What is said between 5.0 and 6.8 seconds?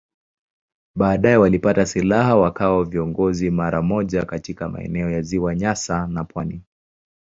ya Ziwa Nyasa na pwani.